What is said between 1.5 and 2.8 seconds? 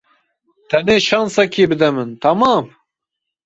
bide min, temam?